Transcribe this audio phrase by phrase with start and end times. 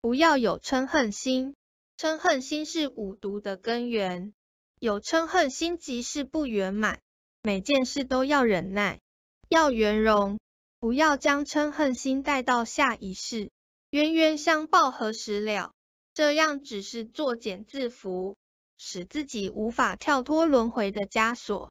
[0.00, 1.54] 不要有嗔恨心。
[1.98, 4.32] 嗔恨心是五毒的根源
[4.78, 7.00] 有嗔恨心即是不圆满
[7.42, 9.00] 每件事都要忍耐
[9.50, 10.38] 要圆融
[10.78, 13.50] 不要将嗔恨心带到下一世
[13.90, 15.72] 冤冤相报何时了？
[16.14, 18.34] 这样只是作茧自缚
[18.78, 21.70] 使自己无法跳脱轮回的枷锁。